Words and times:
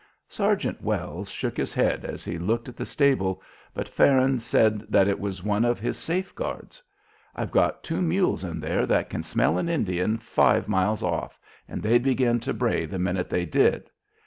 Sergeant 0.29 0.81
Wells 0.81 1.29
shook 1.29 1.55
his 1.55 1.75
head 1.75 2.03
as 2.05 2.23
he 2.25 2.39
looked 2.39 2.67
at 2.67 2.75
the 2.75 2.87
stable, 2.87 3.39
but 3.71 3.87
Farron 3.87 4.39
said 4.39 4.79
that 4.89 5.07
it 5.07 5.19
was 5.19 5.43
one 5.43 5.63
of 5.63 5.79
his 5.79 5.95
safe 5.95 6.33
guards. 6.33 6.81
"I've 7.35 7.51
got 7.51 7.83
two 7.83 8.01
mules 8.01 8.43
in 8.43 8.59
there 8.59 8.87
that 8.87 9.11
can 9.11 9.21
smell 9.21 9.59
an 9.59 9.69
Indian 9.69 10.17
five 10.17 10.67
miles 10.67 11.03
off, 11.03 11.39
and 11.67 11.83
they'd 11.83 12.01
begin 12.01 12.39
to 12.39 12.51
bray 12.51 12.87
the 12.87 12.97
minute 12.97 13.29
they 13.29 13.45
did. 13.45 13.91